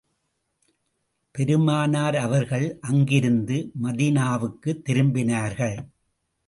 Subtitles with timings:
[1.31, 5.77] பெருமானார் அவர்கள் அங்கிருந்து மதீனாவுக்குத் திரும்பினார்கள்.